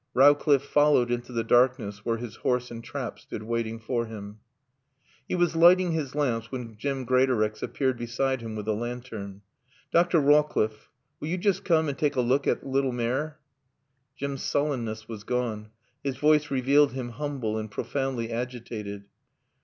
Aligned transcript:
Rowcliffe 0.15 0.63
followed 0.65 1.11
into 1.11 1.31
the 1.31 1.43
darkness 1.43 2.03
where 2.03 2.17
his 2.17 2.37
horse 2.37 2.71
and 2.71 2.83
trap 2.83 3.19
stood 3.19 3.43
waiting 3.43 3.77
for 3.77 4.07
him. 4.07 4.39
He 5.27 5.35
was 5.35 5.55
lighting 5.55 5.91
his 5.91 6.15
lamps 6.15 6.51
when 6.51 6.75
Jim 6.75 7.05
Greatorex 7.05 7.61
appeared 7.61 7.99
beside 7.99 8.41
him 8.41 8.55
with 8.55 8.67
a 8.67 8.73
lantern. 8.73 9.43
"Dr. 9.93 10.19
Rawcliffe, 10.19 10.89
will 11.19 11.27
yo 11.27 11.37
joost 11.37 11.63
coom 11.65 11.87
an' 11.87 11.93
taak 11.97 12.15
a 12.15 12.21
look 12.21 12.47
at 12.47 12.65
lil 12.65 12.91
maare?" 12.91 13.35
Jim's 14.17 14.41
sullenness 14.41 15.07
was 15.07 15.23
gone. 15.23 15.69
His 16.03 16.17
voice 16.17 16.49
revealed 16.49 16.93
him 16.93 17.09
humble 17.09 17.59
and 17.59 17.69
profoundly 17.69 18.31
agitated. 18.31 19.03